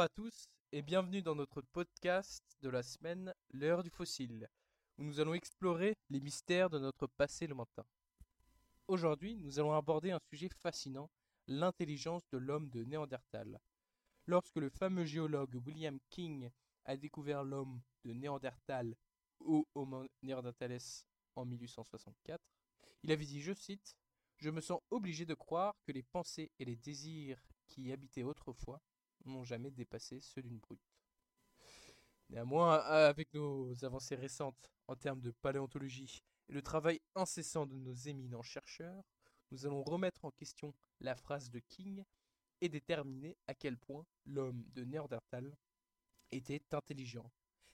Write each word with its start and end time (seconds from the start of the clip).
Bonjour 0.00 0.12
à 0.12 0.30
tous 0.30 0.48
et 0.72 0.80
bienvenue 0.80 1.20
dans 1.20 1.34
notre 1.34 1.60
podcast 1.60 2.42
de 2.62 2.70
la 2.70 2.82
semaine 2.82 3.34
L'heure 3.50 3.82
du 3.82 3.90
fossile, 3.90 4.48
où 4.96 5.04
nous 5.04 5.20
allons 5.20 5.34
explorer 5.34 5.94
les 6.08 6.20
mystères 6.20 6.70
de 6.70 6.78
notre 6.78 7.06
passé 7.06 7.46
lointain. 7.46 7.84
Aujourd'hui, 8.88 9.36
nous 9.36 9.58
allons 9.58 9.74
aborder 9.74 10.10
un 10.10 10.20
sujet 10.30 10.48
fascinant, 10.48 11.10
l'intelligence 11.48 12.26
de 12.30 12.38
l'homme 12.38 12.70
de 12.70 12.82
Néandertal. 12.82 13.60
Lorsque 14.24 14.56
le 14.56 14.70
fameux 14.70 15.04
géologue 15.04 15.60
William 15.66 15.98
King 16.08 16.48
a 16.86 16.96
découvert 16.96 17.44
l'homme 17.44 17.82
de 18.06 18.14
Néandertal 18.14 18.96
ou 19.40 19.66
Homo 19.74 20.06
neanderthales 20.22 21.04
en 21.36 21.44
1864, 21.44 22.40
il 23.02 23.12
avait 23.12 23.26
dit, 23.26 23.42
je 23.42 23.52
cite, 23.52 23.94
Je 24.38 24.48
me 24.48 24.62
sens 24.62 24.80
obligé 24.90 25.26
de 25.26 25.34
croire 25.34 25.74
que 25.84 25.92
les 25.92 26.04
pensées 26.04 26.50
et 26.58 26.64
les 26.64 26.76
désirs 26.76 27.42
qui 27.68 27.82
y 27.82 27.92
habitaient 27.92 28.22
autrefois 28.22 28.80
n'ont 29.24 29.44
jamais 29.44 29.70
dépassé 29.70 30.20
ceux 30.20 30.42
d'une 30.42 30.58
brute. 30.58 30.80
Néanmoins, 32.30 32.76
avec 32.78 33.32
nos 33.34 33.84
avancées 33.84 34.14
récentes 34.14 34.70
en 34.86 34.94
termes 34.94 35.20
de 35.20 35.30
paléontologie 35.30 36.22
et 36.48 36.52
le 36.52 36.62
travail 36.62 37.00
incessant 37.14 37.66
de 37.66 37.76
nos 37.76 37.94
éminents 37.94 38.42
chercheurs, 38.42 39.02
nous 39.50 39.66
allons 39.66 39.82
remettre 39.82 40.24
en 40.24 40.30
question 40.30 40.74
la 41.00 41.16
phrase 41.16 41.50
de 41.50 41.58
King 41.58 42.04
et 42.60 42.68
déterminer 42.68 43.36
à 43.46 43.54
quel 43.54 43.76
point 43.76 44.06
l'homme 44.26 44.64
de 44.74 44.84
Néandertal 44.84 45.56
était 46.30 46.62
intelligent, 46.72 47.30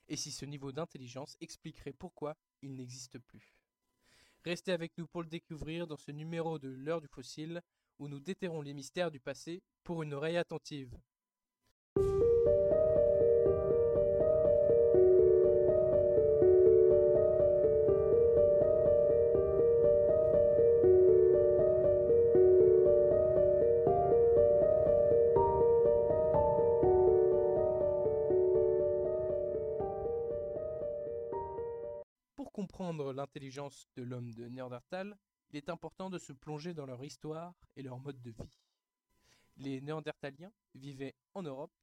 et 0.07 0.15
si 0.15 0.31
ce 0.31 0.45
niveau 0.45 0.71
d'intelligence 0.71 1.37
expliquerait 1.39 1.93
pourquoi 1.93 2.35
il 2.61 2.75
n'existe 2.75 3.19
plus. 3.19 3.53
Restez 4.43 4.71
avec 4.71 4.97
nous 4.97 5.07
pour 5.07 5.21
le 5.21 5.29
découvrir 5.29 5.87
dans 5.87 5.97
ce 5.97 6.11
numéro 6.11 6.57
de 6.57 6.69
l'heure 6.69 7.01
du 7.01 7.07
fossile, 7.07 7.61
où 7.99 8.07
nous 8.07 8.19
déterrons 8.19 8.61
les 8.61 8.73
mystères 8.73 9.11
du 9.11 9.19
passé 9.19 9.61
pour 9.83 10.03
une 10.03 10.13
oreille 10.13 10.37
attentive. 10.37 10.97
L'intelligence 33.27 33.89
de 33.97 34.03
l'homme 34.03 34.33
de 34.33 34.47
Néandertal, 34.47 35.17
il 35.49 35.57
est 35.57 35.69
important 35.69 36.09
de 36.09 36.17
se 36.17 36.31
plonger 36.31 36.73
dans 36.73 36.85
leur 36.85 37.03
histoire 37.03 37.53
et 37.75 37.83
leur 37.83 37.99
mode 37.99 38.21
de 38.21 38.31
vie. 38.31 38.57
Les 39.57 39.81
Néandertaliens 39.81 40.53
vivaient 40.75 41.15
en 41.33 41.43
Europe 41.43 41.73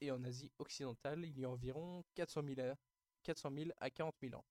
et 0.00 0.10
en 0.10 0.24
Asie 0.24 0.50
occidentale 0.58 1.24
il 1.24 1.38
y 1.38 1.44
a 1.44 1.50
environ 1.50 2.04
400 2.14 2.42
000 2.42 2.60
à, 2.60 2.74
400 3.22 3.50
000 3.54 3.70
à 3.78 3.90
40 3.90 4.16
000 4.20 4.34
ans. 4.34 4.44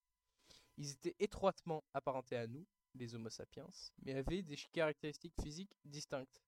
Ils 0.78 0.92
étaient 0.92 1.16
étroitement 1.20 1.84
apparentés 1.94 2.38
à 2.38 2.48
nous, 2.48 2.66
les 2.96 3.16
Homo 3.16 3.30
sapiens, 3.30 3.68
mais 4.04 4.14
avaient 4.14 4.42
des 4.42 4.56
caractéristiques 4.72 5.36
physiques 5.42 5.76
distinctes. 5.84 6.42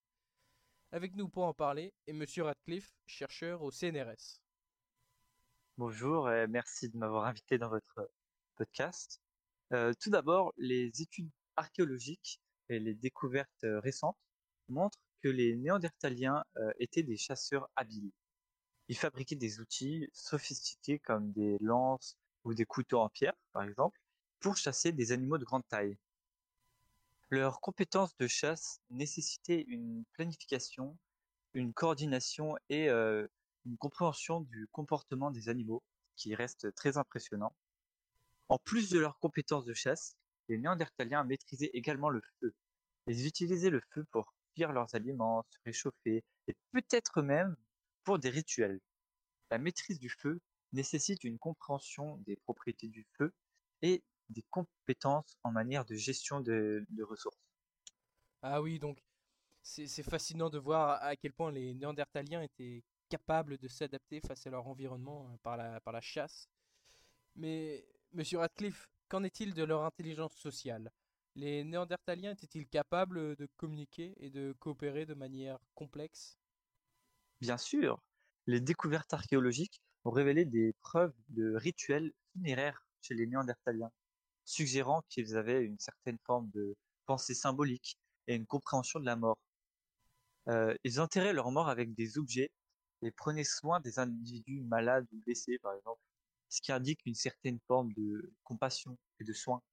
Avec 0.93 1.15
nous 1.15 1.27
pour 1.27 1.43
en 1.43 1.53
parler 1.53 1.93
est 2.07 2.13
Monsieur 2.13 2.43
Radcliffe, 2.43 2.93
chercheur 3.05 3.61
au 3.61 3.71
CNRS. 3.71 4.41
Bonjour 5.77 6.31
et 6.31 6.47
merci 6.47 6.89
de 6.89 6.97
m'avoir 6.97 7.25
invité 7.25 7.57
dans 7.57 7.69
votre 7.69 8.09
podcast. 8.55 9.20
Euh, 9.73 9.93
tout 9.99 10.09
d'abord, 10.09 10.53
les 10.57 11.01
études 11.01 11.29
archéologiques 11.55 12.41
et 12.69 12.79
les 12.79 12.93
découvertes 12.93 13.63
euh, 13.63 13.79
récentes 13.79 14.17
montrent 14.67 14.99
que 15.21 15.29
les 15.29 15.55
Néandertaliens 15.55 16.43
euh, 16.57 16.71
étaient 16.79 17.03
des 17.03 17.15
chasseurs 17.17 17.69
habiles. 17.75 18.11
Ils 18.89 18.97
fabriquaient 18.97 19.35
des 19.35 19.59
outils 19.61 20.09
sophistiqués 20.13 20.99
comme 20.99 21.31
des 21.31 21.57
lances 21.59 22.17
ou 22.43 22.53
des 22.53 22.65
couteaux 22.65 22.99
en 22.99 23.09
pierre, 23.09 23.35
par 23.53 23.63
exemple, 23.63 23.97
pour 24.39 24.57
chasser 24.57 24.91
des 24.91 25.13
animaux 25.13 25.37
de 25.37 25.45
grande 25.45 25.67
taille. 25.69 25.97
Leurs 27.29 27.61
compétences 27.61 28.17
de 28.17 28.27
chasse 28.27 28.81
nécessitaient 28.89 29.63
une 29.67 30.03
planification, 30.13 30.97
une 31.53 31.73
coordination 31.73 32.57
et 32.67 32.89
une 32.89 33.77
compréhension 33.79 34.41
du 34.41 34.67
comportement 34.71 35.31
des 35.31 35.47
animaux, 35.47 35.81
qui 36.17 36.35
reste 36.35 36.73
très 36.75 36.97
impressionnant. 36.97 37.55
En 38.51 38.57
plus 38.57 38.89
de 38.89 38.99
leurs 38.99 39.17
compétences 39.19 39.63
de 39.63 39.73
chasse, 39.73 40.17
les 40.49 40.57
Néandertaliens 40.57 41.23
maîtrisaient 41.23 41.71
également 41.73 42.09
le 42.09 42.21
feu. 42.41 42.53
Ils 43.07 43.25
utilisaient 43.25 43.69
le 43.69 43.79
feu 43.93 44.05
pour 44.11 44.35
cuire 44.53 44.73
leurs 44.73 44.93
aliments, 44.93 45.45
se 45.49 45.57
réchauffer, 45.63 46.25
et 46.49 46.57
peut-être 46.73 47.21
même 47.21 47.55
pour 48.03 48.19
des 48.19 48.29
rituels. 48.29 48.81
La 49.51 49.57
maîtrise 49.57 49.99
du 49.99 50.09
feu 50.09 50.41
nécessite 50.73 51.23
une 51.23 51.39
compréhension 51.39 52.17
des 52.25 52.35
propriétés 52.35 52.89
du 52.89 53.07
feu 53.17 53.33
et 53.83 54.03
des 54.27 54.43
compétences 54.49 55.37
en 55.43 55.51
manière 55.53 55.85
de 55.85 55.95
gestion 55.95 56.41
de, 56.41 56.85
ressources. 57.03 57.39
Ah 58.41 58.61
oui, 58.61 58.79
donc 58.79 59.01
c'est 59.61 60.03
fascinant 60.03 60.49
de 60.49 60.59
voir 60.59 61.01
à 61.01 61.15
quel 61.15 61.31
point 61.31 61.53
les 61.53 61.73
Néandertaliens 61.73 62.41
étaient 62.41 62.83
capables 63.07 63.57
de 63.59 63.69
s'adapter 63.69 64.19
face 64.19 64.45
à 64.45 64.49
leur 64.49 64.67
environnement 64.67 65.29
euh, 65.31 65.37
par 65.41 65.55
la, 65.55 65.79
par 65.79 65.93
la 65.93 66.01
chasse. 66.01 66.49
Mais, 67.35 67.85
monsieur 68.13 68.39
Radcliffe, 68.39 68.87
qu'en 69.09 69.23
est-il 69.23 69.53
de 69.53 69.63
leur 69.63 69.83
intelligence 69.83 70.35
sociale? 70.35 70.91
Les 71.35 71.63
Néandertaliens 71.63 72.31
étaient-ils 72.33 72.67
capables 72.67 73.35
de 73.35 73.47
communiquer 73.57 74.13
et 74.17 74.29
de 74.29 74.53
coopérer 74.59 75.05
de 75.05 75.13
manière 75.13 75.59
complexe? 75.75 76.37
Bien 77.41 77.57
sûr, 77.57 77.99
les 78.47 78.61
découvertes 78.61 79.13
archéologiques 79.13 79.81
ont 80.05 80.11
révélé 80.11 80.45
des 80.45 80.73
preuves 80.81 81.13
de 81.29 81.55
rituels 81.55 82.13
funéraires 82.33 82.85
chez 83.01 83.15
les 83.15 83.27
Néandertaliens, 83.27 83.91
suggérant 84.45 85.01
qu'ils 85.09 85.37
avaient 85.37 85.63
une 85.63 85.79
certaine 85.79 86.19
forme 86.25 86.49
de 86.51 86.75
pensée 87.05 87.33
symbolique 87.35 87.97
et 88.27 88.35
une 88.35 88.47
compréhension 88.47 88.99
de 88.99 89.05
la 89.05 89.15
mort. 89.17 89.37
Euh, 90.47 90.75
ils 90.83 90.99
enterraient 90.99 91.33
leurs 91.33 91.51
morts 91.51 91.69
avec 91.69 91.93
des 91.95 92.17
objets 92.17 92.51
et 93.01 93.11
prenaient 93.11 93.43
soin 93.43 93.79
des 93.79 93.99
individus 93.99 94.61
malades 94.61 95.07
ou 95.11 95.21
blessés, 95.25 95.57
par 95.59 95.73
exemple, 95.75 96.01
ce 96.51 96.61
qui 96.61 96.71
indique 96.71 96.99
une 97.05 97.15
certaine 97.15 97.59
forme 97.67 97.91
de 97.93 98.31
compassion 98.43 98.97
et 99.19 99.23
de 99.23 99.33
soin. 99.33 99.63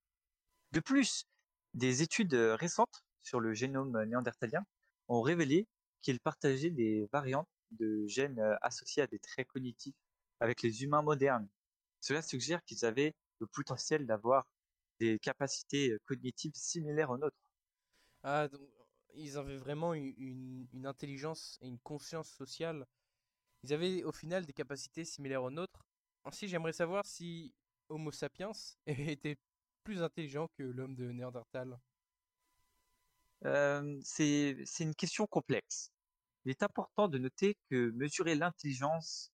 De 0.72 0.80
plus, 0.80 1.26
des 1.74 2.02
études 2.02 2.34
récentes 2.34 3.02
sur 3.20 3.40
le 3.40 3.52
génome 3.52 4.04
néandertalien 4.04 4.64
ont 5.08 5.20
révélé 5.20 5.66
qu'ils 6.02 6.20
partageaient 6.20 6.70
des 6.70 7.08
variantes 7.12 7.48
de 7.72 8.06
gènes 8.06 8.38
euh, 8.38 8.56
associés 8.62 9.02
à 9.02 9.06
des 9.06 9.18
traits 9.18 9.48
cognitifs 9.48 9.96
avec 10.40 10.62
les 10.62 10.84
humains 10.84 11.02
modernes. 11.02 11.48
Cela 12.00 12.22
suggère 12.22 12.64
qu'ils 12.64 12.84
avaient 12.84 13.14
le 13.40 13.46
potentiel 13.46 14.06
d'avoir 14.06 14.46
des 15.00 15.18
capacités 15.18 15.90
euh, 15.90 15.98
cognitives 16.06 16.54
similaires 16.54 17.10
aux 17.10 17.18
nôtres. 17.18 17.36
Ah, 18.22 18.48
donc, 18.48 18.68
ils 19.14 19.36
avaient 19.36 19.56
vraiment 19.56 19.94
une 19.94 20.86
intelligence 20.86 21.58
et 21.60 21.66
une 21.66 21.78
conscience 21.80 22.30
sociale. 22.30 22.86
Ils 23.64 23.72
avaient 23.72 24.04
au 24.04 24.12
final 24.12 24.46
des 24.46 24.52
capacités 24.52 25.04
similaires 25.04 25.42
aux 25.42 25.50
nôtres. 25.50 25.87
Ainsi, 26.28 26.46
j'aimerais 26.46 26.74
savoir 26.74 27.06
si 27.06 27.54
Homo 27.88 28.12
sapiens 28.12 28.52
était 28.86 29.38
plus 29.82 30.02
intelligent 30.02 30.50
que 30.58 30.62
l'homme 30.62 30.94
de 30.94 31.10
Néandertal. 31.10 31.80
Euh, 33.46 33.98
c'est, 34.02 34.66
une 34.80 34.94
question 34.94 35.26
complexe. 35.26 35.90
Il 36.44 36.50
est 36.50 36.62
important 36.62 37.08
de 37.08 37.16
noter 37.16 37.56
que 37.70 37.92
mesurer 37.92 38.34
l'intelligence, 38.34 39.32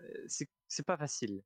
euh, 0.00 0.26
c'est 0.66 0.86
pas 0.86 0.96
facile. 0.96 1.42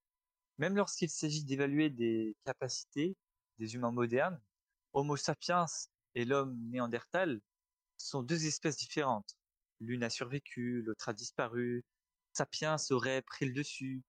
Même 0.59 0.77
lorsqu'il 0.77 1.11
s'agit 1.11 1.43
d'évaluer 1.43 1.91
des 1.91 2.37
capacités 2.45 3.17
des 3.59 3.75
humains 3.75 3.91
modernes, 3.91 4.41
Homo 4.93 5.17
sapiens 5.17 5.67
et 6.15 6.25
l'homme 6.25 6.57
néandertal 6.71 7.41
sont 7.97 8.23
deux 8.23 8.47
espèces 8.47 8.77
différentes. 8.77 9.37
L'une 9.81 10.05
a 10.05 10.11
survécu, 10.11 10.83
l'autre 10.83 11.09
a 11.09 11.13
disparu. 11.13 11.85
Sapiens 12.33 12.77
aurait 12.91 13.23
pris 13.23 13.47
le 13.47 13.53
dessus, 13.53 14.05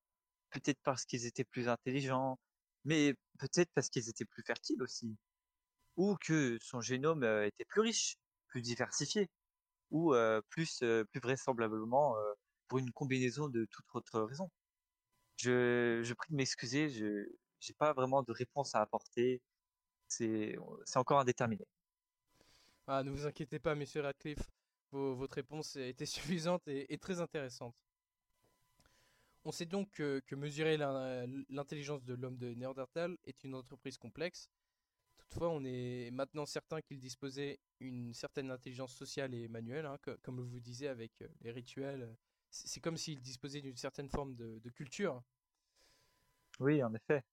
peut-être 0.55 0.79
parce 0.83 1.05
qu'ils 1.05 1.25
étaient 1.25 1.43
plus 1.45 1.67
intelligents, 1.69 2.39
mais 2.85 3.15
peut-être 3.39 3.71
parce 3.73 3.89
qu'ils 3.89 4.09
étaient 4.09 4.25
plus 4.25 4.43
fertiles 4.43 4.81
aussi, 4.83 5.17
ou 5.97 6.15
que 6.17 6.57
son 6.61 6.81
génome 6.81 7.23
était 7.43 7.65
plus 7.65 7.81
riche, 7.81 8.17
plus 8.47 8.61
diversifié, 8.61 9.29
ou 9.91 10.13
plus, 10.49 10.79
plus 11.11 11.19
vraisemblablement 11.21 12.15
pour 12.67 12.79
une 12.79 12.91
combinaison 12.91 13.49
de 13.49 13.65
toute 13.71 13.85
autre 13.93 14.21
raison. 14.21 14.49
Je, 15.37 16.01
je 16.03 16.13
prie 16.13 16.31
de 16.31 16.37
m'excuser, 16.37 16.89
je 16.89 17.25
j'ai 17.59 17.73
pas 17.73 17.93
vraiment 17.93 18.23
de 18.23 18.31
réponse 18.31 18.75
à 18.75 18.81
apporter. 18.81 19.41
C'est, 20.07 20.55
c'est 20.85 20.99
encore 20.99 21.19
indéterminé. 21.19 21.65
Ah, 22.87 23.03
ne 23.03 23.09
vous 23.11 23.25
inquiétez 23.25 23.59
pas, 23.59 23.75
monsieur 23.75 24.01
Radcliffe. 24.01 24.51
Votre 24.91 25.35
réponse 25.35 25.75
était 25.75 26.05
suffisante 26.39 26.61
et 26.67 26.97
très 26.99 27.19
intéressante. 27.19 27.75
On 29.45 29.51
sait 29.51 29.65
donc 29.65 29.91
que, 29.91 30.21
que 30.25 30.35
mesurer 30.35 30.77
l'in- 30.77 31.27
l'intelligence 31.49 32.03
de 32.03 32.15
l'homme 32.15 32.37
de 32.37 32.53
Néandertal 32.53 33.17
est 33.23 33.43
une 33.43 33.55
entreprise 33.55 33.97
complexe. 33.97 34.49
Toutefois, 35.17 35.49
on 35.51 35.63
est 35.65 36.11
maintenant 36.11 36.45
certain 36.45 36.81
qu'il 36.81 36.99
disposait 36.99 37.59
une 37.79 38.13
certaine 38.13 38.51
intelligence 38.51 38.95
sociale 38.95 39.33
et 39.35 39.47
manuelle, 39.49 39.85
hein, 39.87 39.97
co- 40.03 40.17
comme 40.23 40.37
je 40.43 40.49
vous 40.49 40.59
disais 40.61 40.87
avec 40.89 41.21
euh, 41.21 41.29
les 41.41 41.51
rituels, 41.51 42.15
c'est 42.51 42.81
comme 42.81 42.97
s'ils 42.97 43.21
disposaient 43.21 43.61
d'une 43.61 43.77
certaine 43.77 44.09
forme 44.09 44.35
de, 44.35 44.59
de 44.59 44.69
culture. 44.71 45.23
Oui, 46.59 46.83
en 46.83 46.93
effet. 46.93 47.23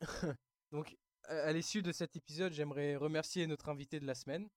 Donc, 0.72 0.96
à 1.24 1.52
l'issue 1.52 1.82
de 1.82 1.92
cet 1.92 2.16
épisode, 2.16 2.52
j'aimerais 2.52 2.96
remercier 2.96 3.46
notre 3.46 3.68
invité 3.68 4.00
de 4.00 4.06
la 4.06 4.14
semaine. 4.14 4.48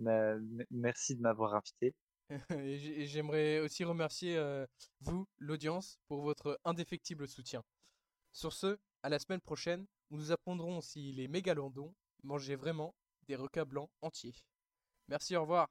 M- 0.00 0.64
merci 0.70 1.16
de 1.16 1.22
m'avoir 1.22 1.54
invité. 1.54 1.94
Et 2.58 2.78
j'ai- 2.78 3.02
et 3.02 3.06
j'aimerais 3.06 3.60
aussi 3.60 3.84
remercier 3.84 4.36
euh, 4.36 4.66
vous, 5.00 5.26
l'audience, 5.38 5.98
pour 6.08 6.22
votre 6.22 6.58
indéfectible 6.64 7.28
soutien. 7.28 7.62
Sur 8.32 8.52
ce, 8.52 8.78
à 9.02 9.08
la 9.08 9.18
semaine 9.18 9.40
prochaine, 9.40 9.86
où 10.10 10.16
nous 10.18 10.32
apprendrons 10.32 10.80
si 10.80 11.12
les 11.12 11.28
mégalodons 11.28 11.94
mangeaient 12.24 12.56
vraiment 12.56 12.94
des 13.28 13.36
requins 13.36 13.64
blancs 13.66 13.90
entiers. 14.02 14.34
Merci, 15.08 15.36
au 15.36 15.42
revoir. 15.42 15.68